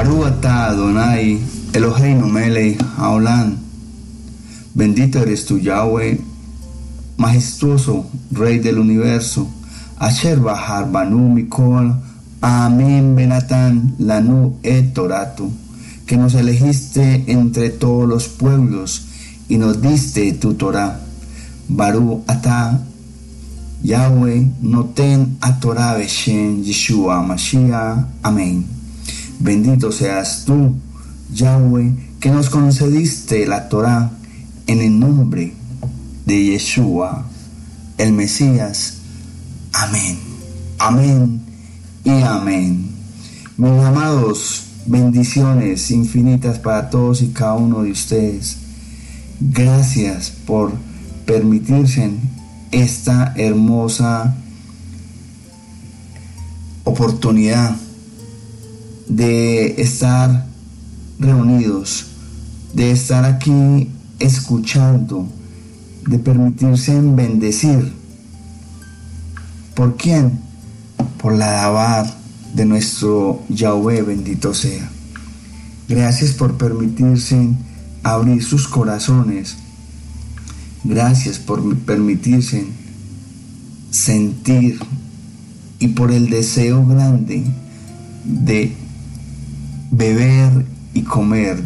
[0.00, 1.36] Baru ata Adonai,
[1.76, 3.58] Eloheinu melech haolam.
[4.72, 6.16] Bendito eres tu Yahweh,
[7.18, 9.46] majestuoso Rey del universo.
[9.98, 11.92] Asher Bahar Banu Mikol,
[12.40, 15.52] Amén Benatán, Lanu et Toratu,
[16.06, 19.04] que nos elegiste entre todos los pueblos
[19.50, 20.98] y nos diste tu Torah.
[21.68, 22.80] Baru ata
[23.82, 28.06] Yahweh noten a Torah Beshen Yeshua Mashiach.
[28.22, 28.79] Amén.
[29.40, 30.74] Bendito seas tú,
[31.32, 34.10] Yahweh, que nos concediste la Torah
[34.66, 35.54] en el nombre
[36.26, 37.24] de Yeshua,
[37.96, 38.98] el Mesías.
[39.72, 40.18] Amén.
[40.78, 41.40] Amén
[42.04, 42.90] y amén.
[43.56, 48.58] Mis amados, bendiciones infinitas para todos y cada uno de ustedes.
[49.40, 50.72] Gracias por
[51.24, 52.10] permitirse
[52.72, 54.36] esta hermosa
[56.84, 57.74] oportunidad
[59.10, 60.46] de estar
[61.18, 62.06] reunidos,
[62.72, 63.90] de estar aquí
[64.20, 65.26] escuchando,
[66.06, 67.92] de permitirse bendecir.
[69.74, 70.38] ¿Por quién?
[71.20, 72.06] Por la dabar
[72.54, 74.88] de nuestro Yahweh bendito sea.
[75.88, 77.50] Gracias por permitirse
[78.04, 79.56] abrir sus corazones.
[80.84, 82.64] Gracias por permitirse
[83.90, 84.78] sentir
[85.80, 87.44] y por el deseo grande
[88.24, 88.79] de
[89.90, 91.62] beber y comer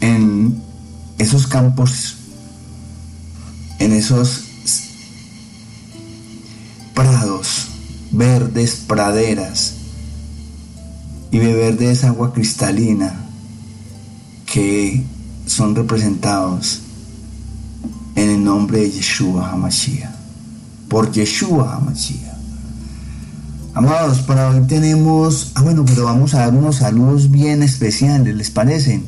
[0.00, 0.62] en
[1.18, 2.16] esos campos,
[3.78, 4.44] en esos
[6.94, 7.68] prados,
[8.10, 9.74] verdes praderas,
[11.30, 13.26] y beber de esa agua cristalina
[14.46, 15.04] que
[15.46, 16.80] son representados
[18.14, 20.10] en el nombre de Yeshua HaMashiach,
[20.88, 22.35] por Yeshua HaMashiach.
[23.76, 28.50] Amados, para hoy tenemos, ah bueno, pero vamos a dar unos saludos bien especiales, ¿les
[28.50, 29.02] parece?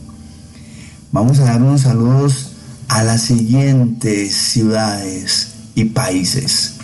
[1.11, 2.51] Vamos a dar unos saludos
[2.89, 6.75] a las siguientes ciudades y países.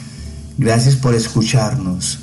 [0.56, 2.20] Gracias por escucharnos.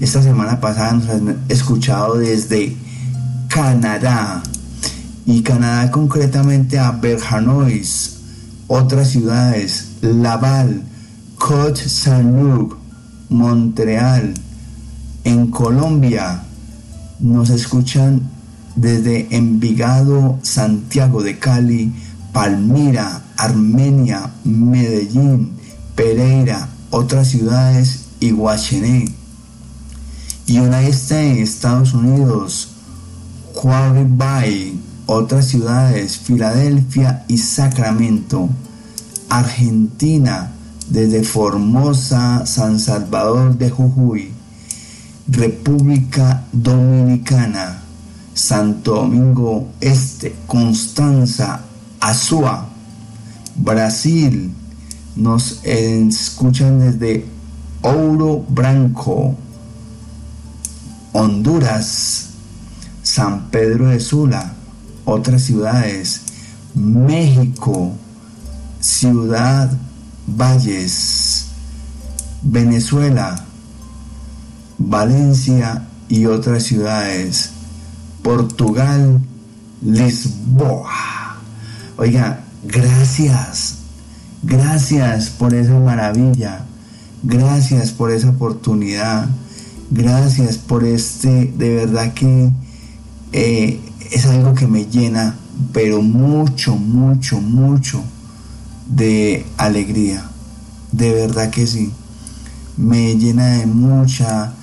[0.00, 2.76] Esta semana pasada nos han escuchado desde
[3.46, 4.42] Canadá
[5.24, 8.16] y Canadá concretamente a Berhanois,
[8.66, 10.82] otras ciudades, Laval,
[11.36, 12.76] Côte Saint-Luc,
[13.28, 14.34] Montreal,
[15.28, 16.42] en Colombia
[17.20, 18.22] nos escuchan
[18.76, 21.92] desde Envigado, Santiago de Cali,
[22.32, 25.52] Palmira, Armenia, Medellín,
[25.94, 29.04] Pereira, otras ciudades y Guachené.
[30.46, 32.70] Y una está en Estados Unidos,
[33.52, 38.48] Quarry Bay, otras ciudades, Filadelfia y Sacramento.
[39.28, 40.52] Argentina,
[40.88, 44.37] desde Formosa, San Salvador de Jujuy.
[45.28, 47.82] República Dominicana,
[48.32, 51.60] Santo Domingo Este, Constanza,
[52.00, 52.68] Azua,
[53.54, 54.50] Brasil,
[55.16, 57.26] nos escuchan desde
[57.82, 59.36] Ouro Branco,
[61.12, 62.28] Honduras,
[63.02, 64.54] San Pedro de Sula,
[65.04, 66.22] otras ciudades,
[66.74, 67.92] México,
[68.80, 69.70] Ciudad
[70.26, 71.46] Valles,
[72.42, 73.44] Venezuela,
[74.88, 77.50] Valencia y otras ciudades,
[78.22, 79.20] Portugal,
[79.82, 81.36] Lisboa.
[81.98, 83.80] Oiga, gracias,
[84.42, 86.64] gracias por esa maravilla,
[87.22, 89.28] gracias por esa oportunidad,
[89.90, 92.50] gracias por este, de verdad que
[93.32, 95.36] eh, es algo que me llena,
[95.74, 98.02] pero mucho, mucho, mucho
[98.86, 100.24] de alegría,
[100.92, 101.92] de verdad que sí,
[102.78, 104.54] me llena de mucha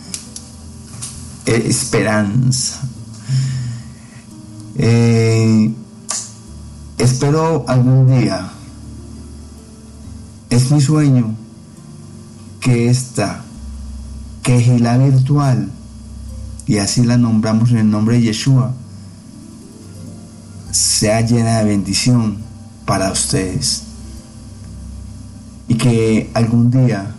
[1.45, 2.81] esperanza.
[4.77, 5.73] Eh,
[6.97, 8.51] espero algún día,
[10.49, 11.35] es mi sueño
[12.59, 13.45] que esta
[14.79, 15.71] la virtual,
[16.67, 18.73] y así la nombramos en el nombre de Yeshua,
[20.71, 22.37] sea llena de bendición
[22.85, 23.83] para ustedes.
[25.67, 27.15] Y que algún día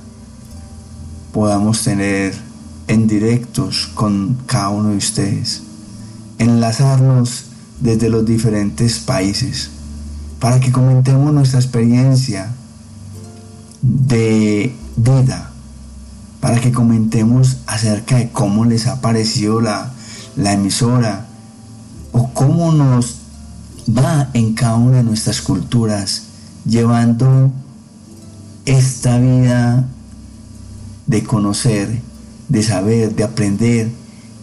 [1.32, 2.45] podamos tener
[2.88, 5.62] en directos con cada uno de ustedes,
[6.38, 7.46] enlazarnos
[7.80, 9.70] desde los diferentes países,
[10.40, 12.52] para que comentemos nuestra experiencia
[13.82, 15.50] de vida,
[16.40, 19.92] para que comentemos acerca de cómo les ha parecido la,
[20.36, 21.26] la emisora
[22.12, 23.16] o cómo nos
[23.88, 26.22] va en cada una de nuestras culturas
[26.64, 27.52] llevando
[28.64, 29.86] esta vida
[31.06, 32.00] de conocer
[32.48, 33.90] de saber, de aprender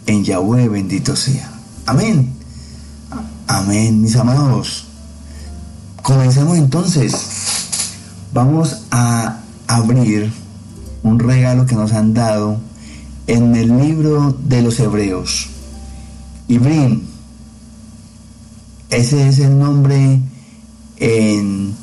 [0.05, 1.51] en Yahweh bendito sea.
[1.85, 2.33] Amén.
[3.47, 4.85] Amén, mis amados.
[6.01, 7.13] Comencemos entonces.
[8.33, 10.31] Vamos a abrir
[11.03, 12.59] un regalo que nos han dado
[13.27, 15.49] en el libro de los Hebreos.
[16.47, 17.03] Ibrim,
[18.89, 20.19] ese es el nombre
[20.97, 21.73] en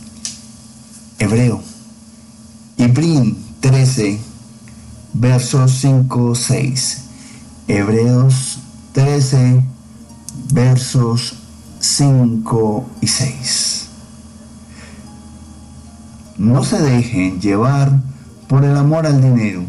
[1.18, 1.62] hebreo.
[2.76, 4.18] Ibrim 13,
[5.12, 7.04] versos 5, 6.
[7.68, 8.58] Hebreos
[8.92, 9.62] 13,
[10.52, 11.34] versos
[11.78, 13.86] 5 y 6.
[16.38, 17.92] No se dejen llevar
[18.48, 19.62] por el amor al dinero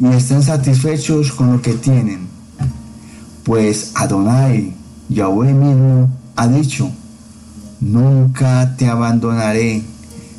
[0.00, 2.26] y estén satisfechos con lo que tienen,
[3.44, 4.74] pues Adonai,
[5.08, 6.90] Yahweh mismo, ha dicho,
[7.80, 9.82] nunca te abandonaré,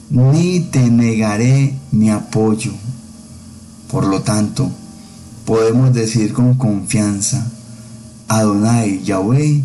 [0.09, 2.71] ni te negaré mi apoyo.
[3.91, 4.69] Por lo tanto,
[5.45, 7.47] podemos decir con confianza,
[8.27, 9.63] Adonai, Yahweh,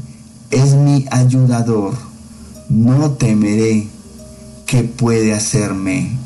[0.51, 1.95] es mi ayudador,
[2.69, 3.89] no temeré
[4.67, 6.17] que puede hacerme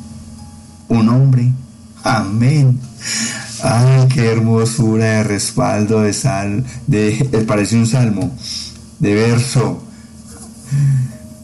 [0.88, 1.52] un hombre.
[2.02, 2.78] Amén.
[3.62, 8.30] Ay, qué hermosura de respaldo de sal, de, parece un salmo,
[8.98, 9.82] de verso.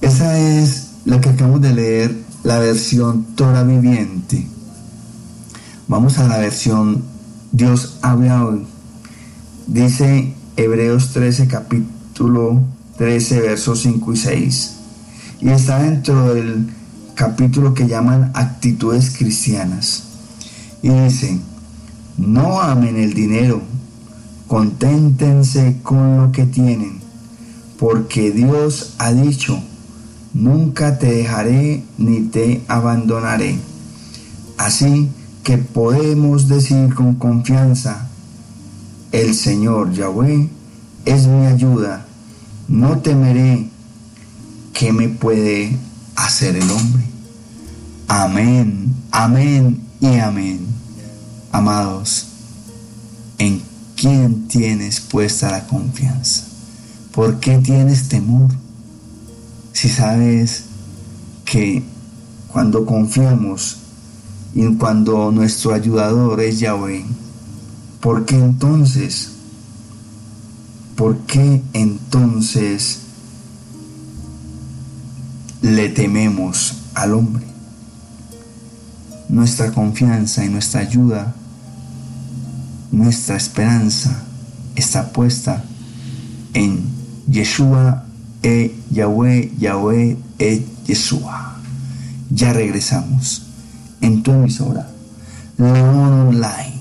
[0.00, 4.46] Esa es la que acabamos de leer, la versión Torah viviente.
[5.92, 7.02] Vamos a la versión
[7.52, 8.62] Dios habla hoy.
[9.66, 12.62] Dice Hebreos 13, capítulo
[12.96, 14.72] 13, versos 5 y 6.
[15.42, 16.66] Y está dentro del
[17.14, 20.04] capítulo que llaman actitudes cristianas.
[20.80, 21.38] Y dice,
[22.16, 23.60] no amen el dinero,
[24.48, 27.00] conténtense con lo que tienen,
[27.78, 29.62] porque Dios ha dicho,
[30.32, 33.58] nunca te dejaré ni te abandonaré.
[34.56, 35.10] Así
[35.42, 38.08] que podemos decir con confianza,
[39.10, 40.48] el Señor Yahweh
[41.04, 42.06] es mi ayuda,
[42.68, 43.68] no temeré
[44.72, 45.76] que me puede
[46.16, 47.02] hacer el hombre.
[48.08, 50.66] Amén, amén y amén.
[51.50, 52.26] Amados,
[53.38, 53.62] ¿en
[53.96, 56.44] quién tienes puesta la confianza?
[57.12, 58.50] ¿Por qué tienes temor?
[59.72, 60.64] Si sabes
[61.44, 61.82] que
[62.48, 63.81] cuando confiamos
[64.54, 67.04] y cuando nuestro ayudador es Yahweh,
[68.00, 69.30] ¿por qué entonces?
[70.96, 72.98] ¿Por qué entonces
[75.62, 77.44] le tememos al hombre?
[79.28, 81.34] Nuestra confianza y nuestra ayuda
[82.92, 84.22] nuestra esperanza
[84.76, 85.64] está puesta
[86.52, 86.84] en
[87.26, 88.04] Yeshua
[88.42, 91.56] e Yahweh, Yahweh e Yeshua.
[92.30, 93.46] Ya regresamos
[94.02, 94.86] en tu emisora,
[95.56, 96.74] León Online.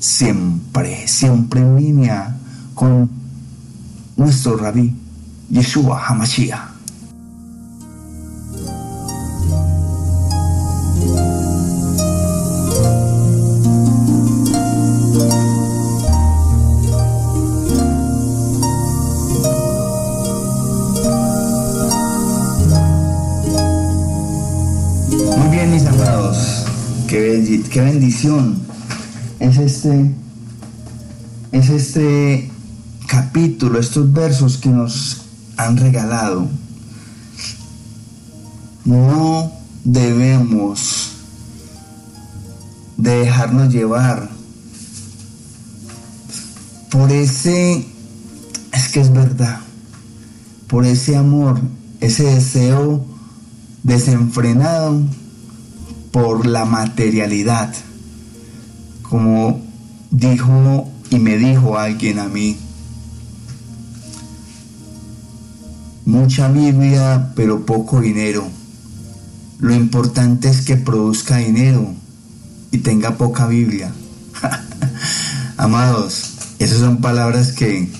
[0.00, 2.36] Siempre, siempre en línea
[2.74, 3.08] con
[4.16, 4.92] nuestro rabí,
[5.50, 6.73] Yeshua Hamashiach.
[27.74, 28.56] Qué bendición
[29.40, 30.14] es este,
[31.50, 32.48] es este
[33.08, 35.22] capítulo, estos versos que nos
[35.56, 36.46] han regalado.
[38.84, 39.50] No
[39.82, 41.14] debemos
[42.96, 44.30] de dejarnos llevar
[46.92, 47.84] por ese,
[48.70, 49.58] es que es verdad,
[50.68, 51.60] por ese amor,
[52.00, 53.04] ese deseo
[53.82, 55.02] desenfrenado
[56.14, 57.74] por la materialidad.
[59.02, 59.60] Como
[60.12, 62.56] dijo y me dijo alguien a mí,
[66.04, 68.46] mucha Biblia pero poco dinero.
[69.58, 71.92] Lo importante es que produzca dinero
[72.70, 73.92] y tenga poca Biblia.
[75.56, 77.90] Amados, esas son palabras que...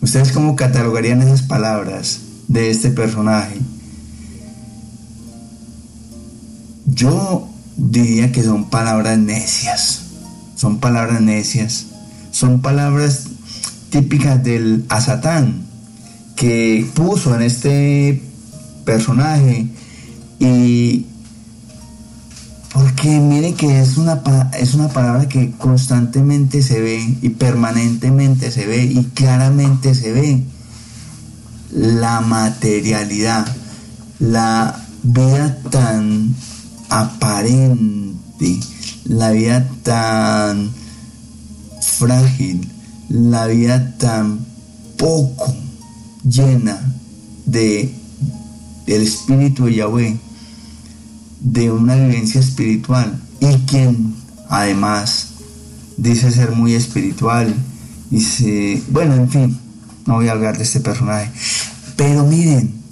[0.00, 3.60] ¿Ustedes cómo catalogarían esas palabras de este personaje?
[6.94, 10.02] Yo diría que son palabras necias,
[10.54, 11.86] son palabras necias,
[12.30, 13.24] son palabras
[13.90, 15.62] típicas del Azatán
[16.36, 18.22] que puso en este
[18.84, 19.66] personaje
[20.38, 21.06] y
[22.72, 24.22] porque mire que es una,
[24.56, 30.42] es una palabra que constantemente se ve y permanentemente se ve y claramente se ve.
[31.70, 33.46] La materialidad,
[34.20, 36.34] la vida tan
[37.00, 38.60] aparente,
[39.04, 40.70] la vida tan
[41.80, 42.68] frágil,
[43.08, 44.38] la vida tan
[44.96, 45.52] poco
[46.22, 46.78] llena
[47.46, 47.92] de
[48.86, 50.16] del espíritu de Yahweh,
[51.40, 54.14] de una vivencia espiritual y quien
[54.48, 55.28] además
[55.96, 57.54] dice ser muy espiritual
[58.10, 59.58] y se, bueno, en fin,
[60.06, 61.32] no voy a hablar de este personaje,
[61.96, 62.83] pero miren,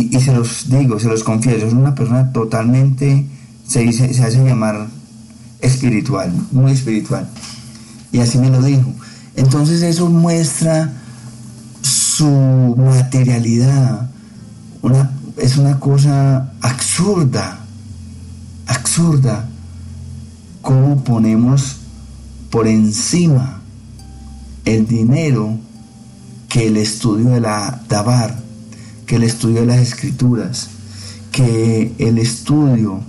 [0.00, 3.26] y, se los digo, se los confieso, es una persona totalmente,
[3.66, 4.86] se, dice, se hace llamar
[5.60, 7.28] espiritual, muy espiritual,
[8.12, 8.92] y así me lo dijo.
[9.36, 10.92] Entonces eso muestra
[11.82, 14.10] su materialidad,
[14.82, 17.60] una, es una cosa absurda,
[18.66, 19.48] absurda,
[20.62, 21.76] cómo ponemos
[22.50, 23.60] por encima
[24.64, 25.58] el dinero
[26.48, 28.47] que el estudio de la Dabar,
[29.08, 30.68] que el estudio de las escrituras,
[31.32, 33.00] que el estudio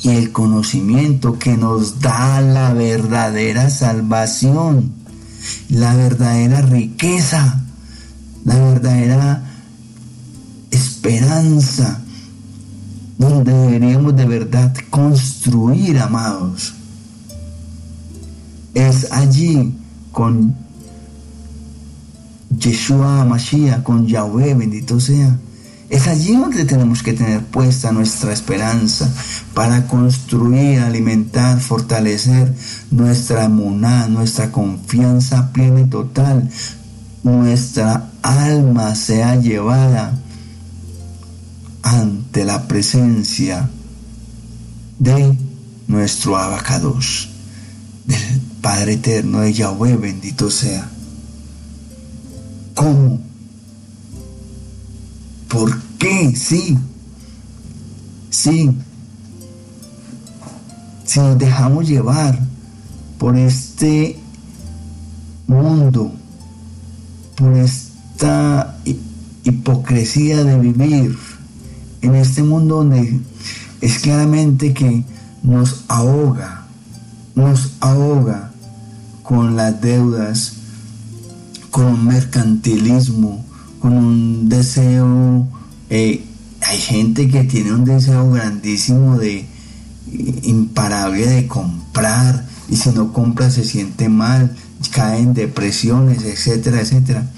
[0.00, 4.92] y el conocimiento que nos da la verdadera salvación,
[5.68, 7.60] la verdadera riqueza,
[8.44, 9.42] la verdadera
[10.70, 12.00] esperanza,
[13.18, 16.74] donde deberíamos de verdad construir, amados.
[18.74, 19.74] Es allí
[20.12, 20.65] con
[22.58, 25.38] Yeshua Mashiach, con Yahweh, bendito sea.
[25.88, 29.08] Es allí donde tenemos que tener puesta nuestra esperanza
[29.54, 32.52] para construir, alimentar, fortalecer
[32.90, 36.50] nuestra moná, nuestra confianza plena y total.
[37.22, 40.18] Nuestra alma sea llevada
[41.82, 43.70] ante la presencia
[44.98, 45.38] de
[45.86, 47.28] nuestro abacados,
[48.06, 50.95] del Padre Eterno de Yahweh, bendito sea.
[52.76, 53.18] ¿Cómo?
[55.48, 56.36] ¿Por qué?
[56.36, 56.78] Sí.
[58.30, 58.70] Sí.
[61.04, 62.38] Si nos dejamos llevar
[63.18, 64.18] por este
[65.46, 66.12] mundo,
[67.34, 68.76] por esta
[69.44, 71.16] hipocresía de vivir,
[72.02, 73.20] en este mundo donde
[73.80, 75.02] es claramente que
[75.42, 76.66] nos ahoga,
[77.34, 78.52] nos ahoga
[79.22, 80.52] con las deudas,
[81.76, 83.44] con un mercantilismo,
[83.80, 85.46] con un deseo,
[85.90, 86.24] eh,
[86.62, 89.46] hay gente que tiene un deseo grandísimo de eh,
[90.44, 94.56] imparable de comprar y si no compra se siente mal,
[94.90, 97.30] cae en depresiones, etcétera, etcétera.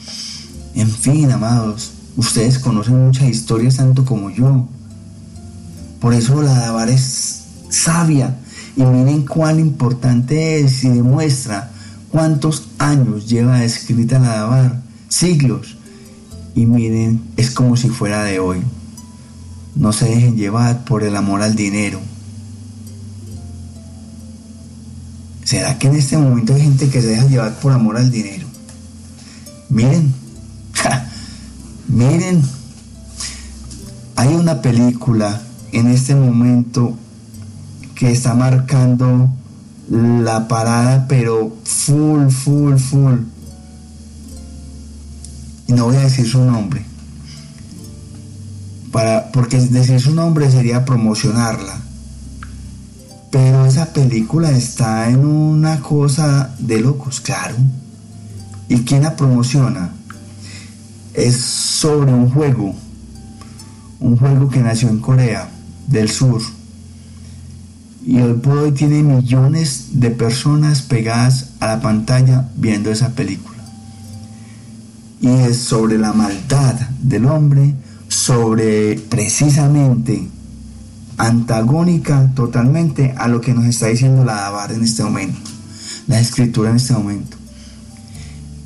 [0.77, 4.69] En fin, amados, Ustedes conocen muchas historias tanto como yo.
[6.01, 8.37] Por eso la Dabar es sabia.
[8.77, 11.73] Y miren cuán importante es y demuestra
[12.11, 14.83] cuántos años lleva escrita la Dabar.
[15.09, 15.77] Siglos.
[16.55, 18.63] Y miren, es como si fuera de hoy.
[19.75, 22.01] No se dejen llevar por el amor al dinero.
[25.45, 28.47] ¿Será que en este momento hay gente que se deja llevar por amor al dinero?
[29.71, 30.13] Miren,
[31.89, 32.43] Miren,
[34.17, 35.41] hay una película
[35.73, 36.97] en este momento
[37.95, 39.31] que está marcando
[39.91, 43.19] la parada, pero full, full, full.
[45.67, 46.85] Y no voy a decir su nombre.
[48.93, 51.81] Para, porque decir su nombre sería promocionarla.
[53.31, 57.55] Pero esa película está en una cosa de locos, claro.
[58.69, 59.93] ¿Y quién la promociona?
[61.19, 62.75] es sobre un juego,
[63.99, 65.51] un juego que nació en Corea
[65.89, 66.41] del Sur
[68.05, 73.59] y hoy por tiene millones de personas pegadas a la pantalla viendo esa película.
[75.21, 77.75] Y es sobre la maldad del hombre,
[78.09, 80.29] sobre precisamente
[81.17, 85.51] antagónica totalmente a lo que nos está diciendo la Dabar en este momento,
[86.07, 87.37] la escritura en este momento.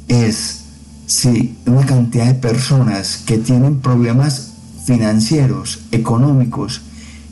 [0.08, 0.60] Es
[1.06, 4.52] si una cantidad de personas que tienen problemas
[4.84, 6.82] financieros, económicos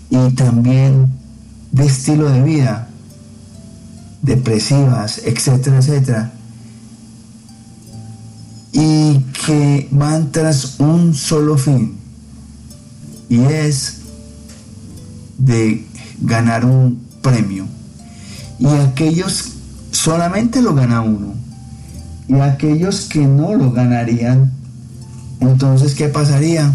[0.08, 1.19] y también
[1.72, 2.88] de estilo de vida,
[4.22, 6.32] depresivas, etcétera, etcétera,
[8.72, 11.96] y que van tras un solo fin,
[13.28, 14.00] y es
[15.38, 15.86] de
[16.20, 17.66] ganar un premio.
[18.58, 19.52] Y aquellos
[19.90, 21.34] solamente lo gana uno
[22.30, 24.52] y aquellos que no lo ganarían,
[25.40, 26.72] entonces ¿qué pasaría?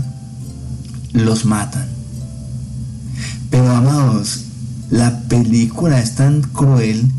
[1.14, 1.88] Los matan.
[3.50, 4.45] Pero amados,
[4.90, 7.12] la película es tan cruel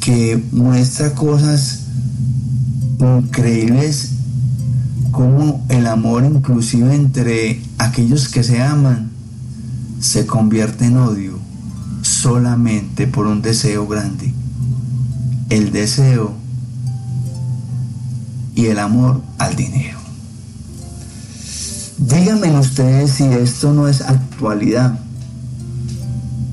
[0.00, 1.80] que muestra cosas
[3.00, 4.12] increíbles
[5.10, 9.10] como el amor inclusive entre aquellos que se aman
[10.00, 11.38] se convierte en odio
[12.02, 14.32] solamente por un deseo grande.
[15.50, 16.34] El deseo
[18.54, 19.98] y el amor al dinero.
[21.98, 24.98] Díganme ustedes si esto no es actualidad.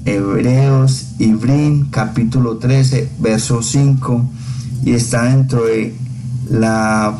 [0.05, 4.23] Hebreos, Ibrín, capítulo 13, verso 5,
[4.83, 5.95] y está dentro de
[6.47, 7.17] la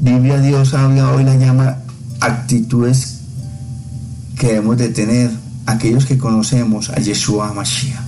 [0.00, 1.78] Biblia Dios habla hoy la llama
[2.20, 3.20] actitudes
[4.36, 5.30] que debemos de tener
[5.64, 8.02] aquellos que conocemos a Yeshua Mashiach.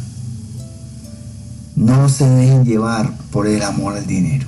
[1.76, 4.46] No se dejen llevar por el amor al dinero.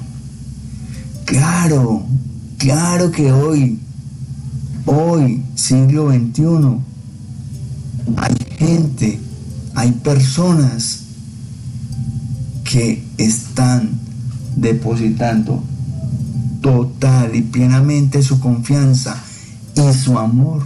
[1.24, 2.04] Claro,
[2.58, 3.78] claro que hoy,
[4.86, 6.87] hoy, siglo XXI,
[8.16, 9.20] hay gente,
[9.74, 11.00] hay personas
[12.64, 13.90] que están
[14.56, 15.62] depositando
[16.60, 19.16] total y plenamente su confianza
[19.74, 20.62] y su amor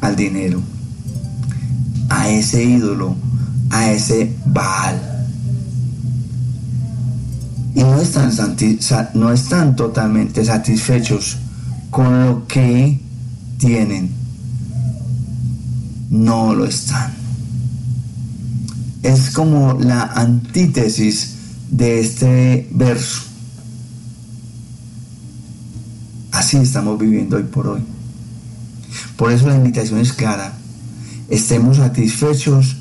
[0.00, 0.60] al dinero,
[2.08, 3.14] a ese ídolo,
[3.70, 5.00] a ese Baal.
[7.74, 8.30] Y no están,
[9.14, 11.38] no están totalmente satisfechos
[11.90, 13.00] con lo que
[13.58, 14.21] tienen.
[16.12, 17.14] No lo están.
[19.02, 21.36] Es como la antítesis
[21.70, 23.22] de este verso.
[26.30, 27.82] Así estamos viviendo hoy por hoy.
[29.16, 30.52] Por eso la invitación es clara.
[31.30, 32.76] Estemos satisfechos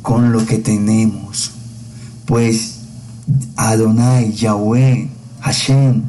[0.00, 1.50] con lo que tenemos.
[2.26, 2.76] Pues
[3.56, 6.04] Adonai, Yahweh, Hashem,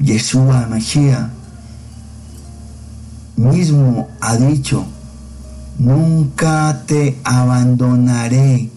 [0.00, 1.41] Yeshua, Mashiach,
[3.42, 4.84] mismo ha dicho,
[5.78, 8.70] nunca te abandonaré,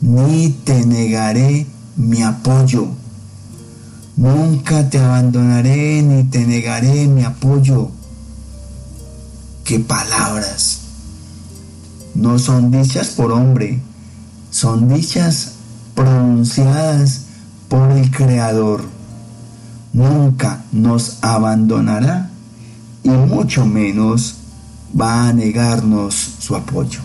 [0.00, 1.66] ni te negaré
[1.96, 2.88] mi apoyo.
[4.16, 7.90] Nunca te abandonaré, ni te negaré mi apoyo.
[9.64, 10.80] ¿Qué palabras?
[12.14, 13.80] No son dichas por hombre,
[14.50, 15.52] son dichas
[15.94, 17.22] pronunciadas
[17.68, 18.82] por el Creador.
[19.92, 22.31] Nunca nos abandonará
[23.02, 24.36] y mucho menos
[24.98, 27.00] va a negarnos su apoyo.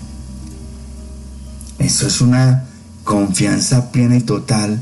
[1.80, 2.66] Eso es una
[3.04, 4.80] confianza plena y total.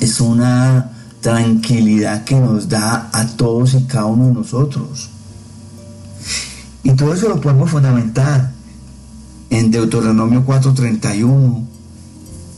[0.00, 5.10] Es una tranquilidad que nos da a todos y cada uno de nosotros.
[6.82, 8.52] Y todo eso lo podemos fundamentar
[9.50, 11.64] en Deuteronomio 4:31,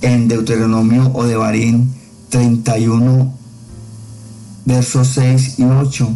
[0.02, 1.94] en Deuteronomio o de Barín
[2.28, 3.32] 31,
[4.66, 6.08] versos 6 y 8,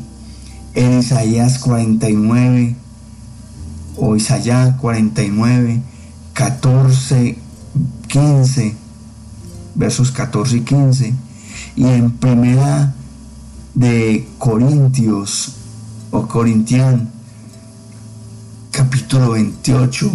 [0.74, 2.76] en Isaías 49,
[3.96, 5.82] o Isaías 49,
[6.32, 7.38] 14,
[8.08, 8.76] 15,
[9.74, 11.14] versos 14 y 15,
[11.76, 12.94] y en primera
[13.74, 15.52] de Corintios
[16.11, 17.11] o Corintian,
[18.70, 20.11] capítulo 28,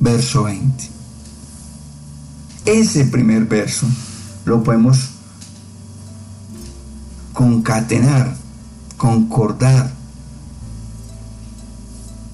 [0.00, 0.98] verso 20
[2.68, 3.86] ese primer verso
[4.44, 5.10] lo podemos
[7.32, 8.36] concatenar,
[8.98, 9.90] concordar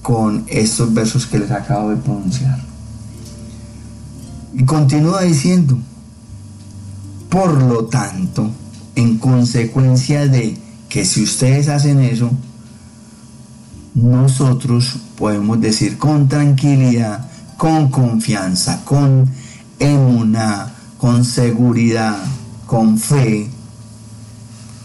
[0.01, 2.59] con estos versos que les acabo de pronunciar.
[4.53, 5.77] Y continúa diciendo,
[7.29, 8.51] por lo tanto,
[8.95, 10.57] en consecuencia de
[10.89, 12.29] que si ustedes hacen eso,
[13.93, 19.29] nosotros podemos decir con tranquilidad, con confianza, con
[19.79, 22.17] una con seguridad,
[22.65, 23.49] con fe.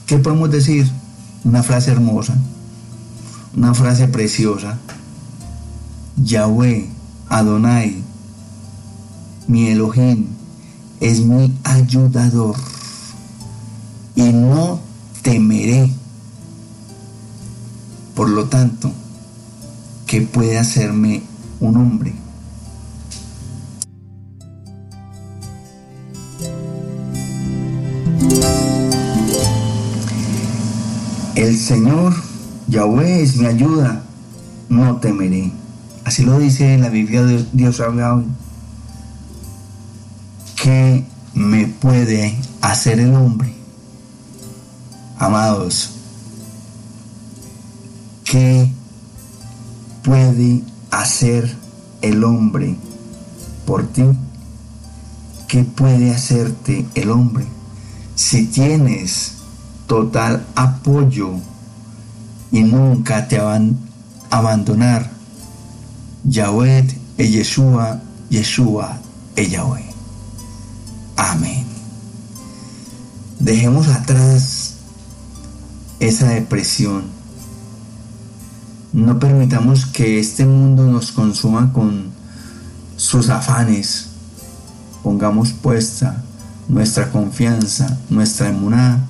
[0.07, 0.91] ¿Qué podemos decir?
[1.45, 2.37] Una frase hermosa,
[3.57, 4.79] una frase preciosa.
[6.17, 6.89] Yahweh,
[7.29, 8.03] Adonai,
[9.49, 10.27] mi Elohim,
[11.01, 12.57] es mi ayudador
[14.15, 14.81] y no
[15.23, 15.91] temeré.
[18.15, 18.93] Por lo tanto,
[20.07, 21.23] ¿qué puede hacerme
[21.61, 22.15] un hombre?
[31.41, 32.13] El Señor,
[32.69, 34.03] Yahweh, es mi ayuda,
[34.69, 35.51] no temeré.
[36.05, 38.27] Así lo dice la Biblia de Dios habla hoy.
[40.63, 43.55] ¿Qué me puede hacer el hombre?
[45.17, 45.93] Amados,
[48.25, 48.71] ¿qué
[50.03, 51.57] puede hacer
[52.03, 52.77] el hombre
[53.65, 54.05] por ti?
[55.49, 57.47] ¿Qué puede hacerte el hombre?
[58.15, 59.40] Si tienes
[59.91, 61.33] total apoyo
[62.53, 63.77] y nunca te van
[64.31, 65.11] abandonar.
[66.23, 66.87] Yahweh
[67.19, 68.01] e Yeshua,
[68.31, 69.01] Yeshua
[69.35, 69.85] e Yahweh.
[71.17, 71.67] Amén.
[73.41, 74.75] Dejemos atrás
[75.99, 77.07] esa depresión.
[78.93, 82.13] No permitamos que este mundo nos consuma con
[82.97, 84.07] sus afanes.
[85.03, 86.23] Pongamos puesta
[86.69, 89.09] nuestra confianza, nuestra emuná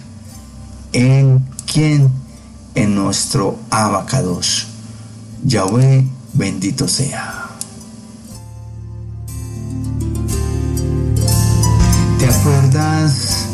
[0.92, 2.11] en quién,
[2.74, 4.66] en nuestro abacados.
[5.44, 7.46] Yahweh bendito sea.
[12.18, 13.46] ¿Te acuerdas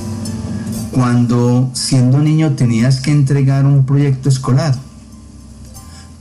[0.92, 4.74] cuando siendo niño tenías que entregar un proyecto escolar?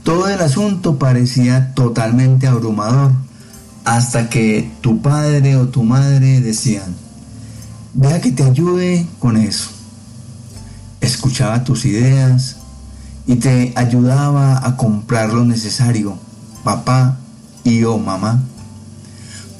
[0.04, 3.10] Todo el asunto parecía totalmente abrumador
[3.84, 6.94] hasta que tu padre o tu madre decían,
[7.94, 9.75] deja que te ayude con eso.
[11.06, 12.56] Escuchaba tus ideas
[13.28, 16.18] y te ayudaba a comprar lo necesario,
[16.64, 17.16] papá
[17.62, 18.42] y yo, mamá.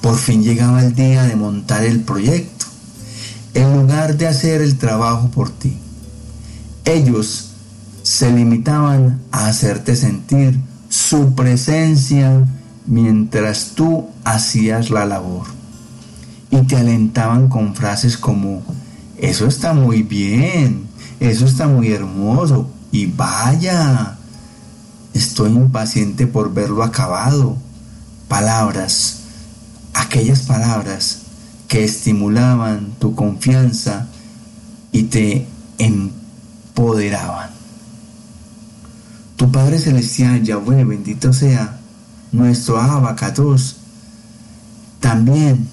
[0.01, 2.67] Por fin llegaba el día de montar el proyecto,
[3.55, 5.79] en lugar de hacer el trabajo por ti.
[6.85, 7.51] Ellos
[8.03, 12.45] se limitaban a hacerte sentir su presencia
[12.89, 15.47] mientras tú hacías la labor.
[16.51, 18.65] Y te alentaban con frases como,
[19.17, 20.87] eso está muy bien,
[21.21, 24.17] eso está muy hermoso, y vaya,
[25.13, 27.57] estoy impaciente por verlo acabado.
[28.29, 29.21] Palabras,
[29.95, 31.19] aquellas palabras
[31.69, 34.07] que estimulaban tu confianza
[34.93, 35.47] y te
[35.79, 37.51] empoderaban.
[39.37, 41.79] Tu Padre Celestial, Yahweh, bendito sea,
[42.33, 43.77] nuestro abacatos,
[45.01, 45.69] también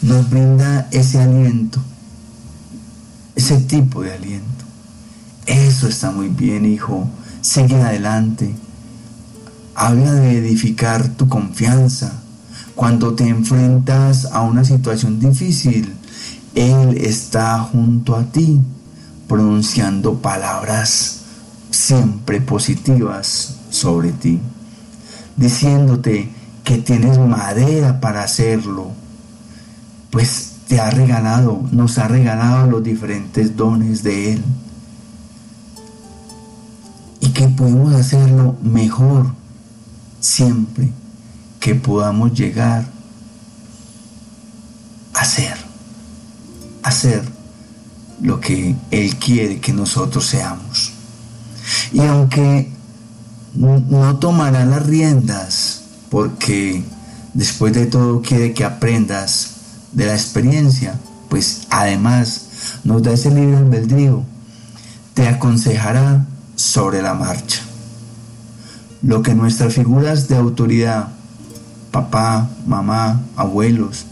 [0.00, 1.82] nos brinda ese aliento,
[3.34, 4.64] ese tipo de aliento.
[5.46, 7.08] Eso está muy bien, hijo.
[7.40, 8.54] Sigue adelante.
[9.74, 12.12] Habla de edificar tu confianza.
[12.74, 15.94] Cuando te enfrentas a una situación difícil,
[16.54, 18.60] Él está junto a ti,
[19.28, 21.20] pronunciando palabras
[21.70, 24.40] siempre positivas sobre ti
[25.36, 26.28] diciéndote
[26.64, 28.92] que tienes madera para hacerlo,
[30.10, 34.44] pues te ha regalado, nos ha regalado los diferentes dones de Él.
[37.20, 39.34] Y que podemos hacerlo mejor
[40.18, 40.90] siempre
[41.60, 42.86] que podamos llegar
[45.12, 45.58] a ser,
[46.82, 47.22] a ser
[48.22, 50.94] lo que Él quiere que nosotros seamos.
[51.92, 52.72] Y aunque
[53.52, 56.82] no tomará las riendas porque
[57.34, 59.51] después de todo quiere que aprendas
[59.92, 62.46] de la experiencia, pues además
[62.84, 64.22] nos da ese libre albedrío,
[65.14, 66.26] te aconsejará
[66.56, 67.60] sobre la marcha.
[69.02, 71.08] Lo que nuestras figuras de autoridad,
[71.90, 74.06] papá, mamá, abuelos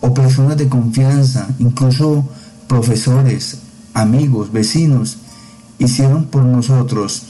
[0.00, 2.28] o personas de confianza, incluso
[2.66, 3.58] profesores,
[3.94, 5.18] amigos, vecinos,
[5.78, 7.22] hicieron por nosotros,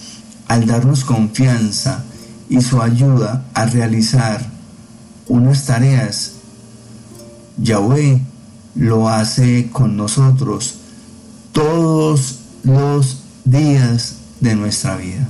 [0.49, 2.05] al darnos confianza
[2.49, 4.45] y su ayuda a realizar
[5.29, 6.33] unas tareas,
[7.63, 8.21] Yahweh
[8.75, 10.75] lo hace con nosotros
[11.53, 15.29] todos los días de nuestra vida.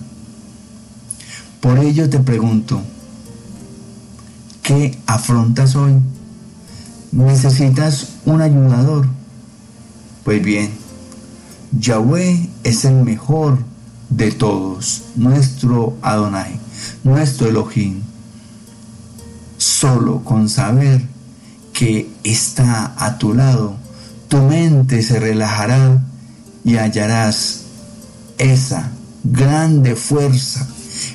[1.60, 2.80] Por ello te pregunto,
[4.62, 6.00] ¿qué afrontas hoy?
[7.12, 9.06] ¿Necesitas un ayudador?
[10.24, 10.70] Pues bien,
[11.78, 13.58] Yahweh es el mejor
[14.08, 16.58] de todos, nuestro Adonai,
[17.04, 18.00] nuestro Elohim.
[19.58, 21.11] Solo con saber
[21.82, 23.74] que está a tu lado,
[24.28, 26.00] tu mente se relajará
[26.64, 27.62] y hallarás
[28.38, 28.88] esa
[29.24, 30.64] grande fuerza,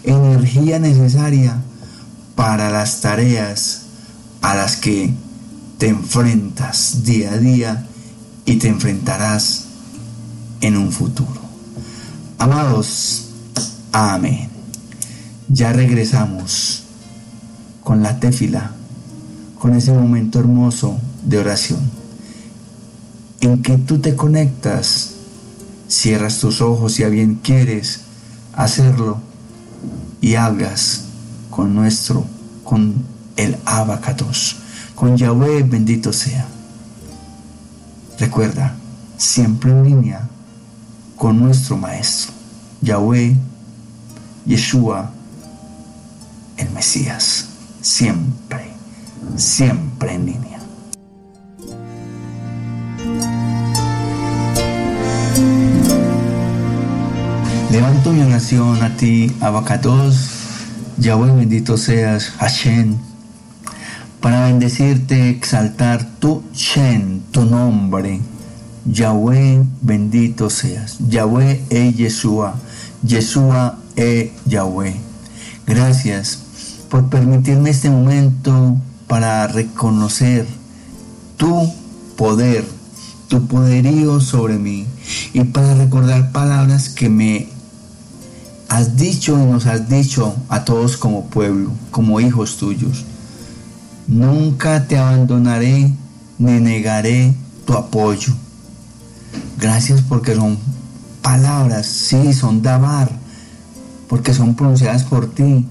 [0.03, 1.56] energía necesaria
[2.36, 3.84] para las tareas
[4.41, 5.13] a las que
[5.77, 7.88] te enfrentas día a día
[8.43, 9.67] y te enfrentarás
[10.60, 11.39] en un futuro.
[12.39, 13.30] Amados,
[13.93, 14.49] amén.
[15.47, 16.84] Ya regresamos
[17.86, 18.73] con la tefila,
[19.60, 21.80] con ese momento hermoso de oración,
[23.41, 25.13] en que tú te conectas,
[25.88, 28.02] cierras tus ojos si a bien quieres
[28.54, 29.20] hacerlo
[30.22, 31.06] y hagas
[31.50, 32.26] con nuestro,
[32.63, 32.96] con
[33.36, 34.58] el abacatos,
[34.96, 36.48] con Yahweh bendito sea.
[38.20, 38.76] Recuerda,
[39.17, 40.28] siempre en línea
[41.15, 42.32] con nuestro Maestro,
[42.82, 43.36] Yahweh,
[44.46, 45.12] Yeshua,
[46.58, 47.46] el Mesías,
[47.82, 48.76] siempre,
[49.35, 50.59] siempre en línea.
[57.71, 60.29] Levanto mi oración a ti, Abacados,
[60.97, 62.97] Yahweh bendito seas, Hashem,
[64.21, 68.21] para bendecirte, exaltar tu Shen, tu nombre,
[68.89, 70.97] Yahweh bendito seas.
[71.09, 72.55] Yahweh e Yeshua.
[73.03, 74.95] Yeshua e Yahweh.
[75.65, 76.39] Gracias
[76.89, 78.77] por permitirme este momento
[79.08, 80.46] para reconocer
[81.38, 81.72] tu
[82.15, 82.65] poder,
[83.28, 84.86] tu poderío sobre mí
[85.34, 87.48] y para recordar palabras que me
[88.70, 93.06] has dicho y nos has dicho a todos como pueblo, como hijos tuyos.
[94.08, 95.91] Nunca te abandonaré
[96.38, 97.34] ni negaré
[97.65, 98.34] tu apoyo.
[99.60, 100.58] Gracias porque son
[101.22, 103.10] palabras, sí, son dabar,
[104.08, 105.65] porque son pronunciadas por ti,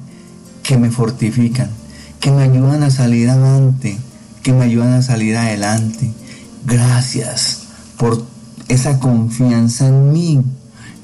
[0.62, 1.70] que me fortifican,
[2.20, 3.98] que me ayudan a salir adelante,
[4.42, 6.10] que me ayudan a salir adelante.
[6.64, 7.62] Gracias
[7.96, 8.24] por
[8.68, 10.42] esa confianza en mí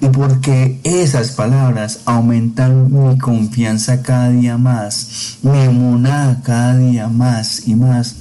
[0.01, 7.69] y porque esas palabras aumentan mi confianza cada día más, mi emuná cada día más
[7.69, 8.17] y más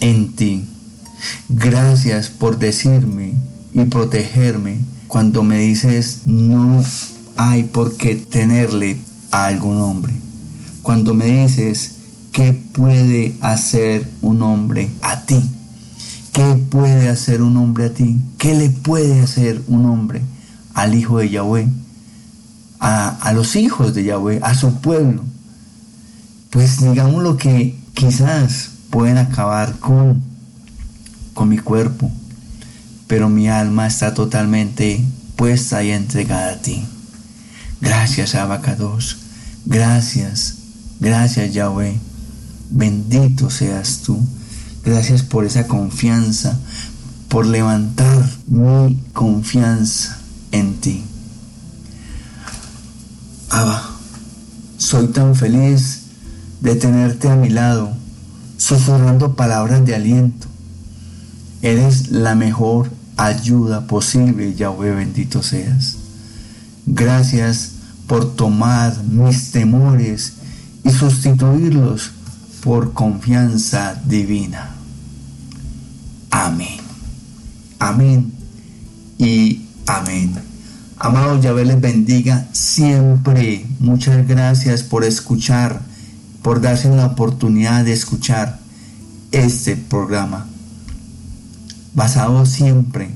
[0.00, 0.64] en ti.
[1.50, 3.34] Gracias por decirme
[3.74, 6.82] y protegerme cuando me dices no
[7.36, 8.98] hay por qué tenerle
[9.30, 10.21] a algún hombre.
[10.82, 11.92] Cuando me dices
[12.32, 15.40] qué puede hacer un hombre a ti.
[16.32, 18.18] ¿Qué puede hacer un hombre a ti?
[18.38, 20.22] ¿Qué le puede hacer un hombre
[20.74, 21.68] al hijo de Yahweh?
[22.80, 25.22] A, a los hijos de Yahweh, a su pueblo.
[26.50, 30.32] Pues digamos lo que quizás pueden acabar con
[31.34, 32.10] con mi cuerpo,
[33.06, 35.04] pero mi alma está totalmente
[35.36, 36.84] puesta y entregada a ti.
[37.80, 39.18] Gracias, Abacados.
[39.64, 40.58] Gracias,
[41.02, 41.98] gracias, Yahweh.
[42.70, 44.18] Bendito seas tú.
[44.84, 46.58] Gracias por esa confianza,
[47.28, 50.18] por levantar mi confianza
[50.52, 51.04] en ti.
[53.50, 53.82] Abba,
[54.78, 56.04] soy tan feliz
[56.60, 57.92] de tenerte a mi lado,
[58.56, 60.52] susurrando palabras de aliento
[61.62, 65.96] Eres la mejor ayuda posible, Yahweh bendito seas.
[66.86, 67.70] Gracias
[68.08, 70.32] por tomar mis temores
[70.84, 72.10] y sustituirlos
[72.62, 74.70] por confianza divina.
[76.30, 76.78] Amén.
[77.78, 78.32] Amén
[79.18, 80.34] y amén.
[80.98, 83.66] Amado Yahweh les bendiga siempre.
[83.80, 85.82] Muchas gracias por escuchar,
[86.42, 88.60] por darse la oportunidad de escuchar
[89.32, 90.46] este programa
[91.94, 93.10] basado siempre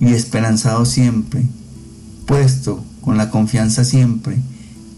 [0.00, 1.44] y esperanzado siempre,
[2.26, 4.38] puesto con la confianza siempre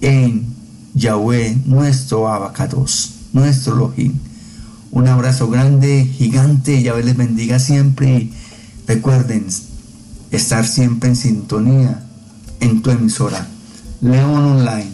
[0.00, 0.55] en
[0.96, 4.14] Yahweh, nuestro abacados, nuestro Elohim.
[4.90, 8.30] Un abrazo grande, gigante, Yahweh les bendiga siempre
[8.86, 9.46] recuerden
[10.30, 12.02] estar siempre en sintonía
[12.60, 13.46] en tu emisora,
[14.00, 14.90] León Online,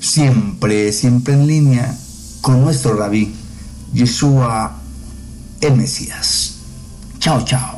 [0.00, 1.98] siempre, siempre en línea
[2.40, 3.34] con nuestro rabí,
[3.92, 4.78] Yeshua
[5.60, 6.54] el Mesías.
[7.18, 7.77] Chao, chao.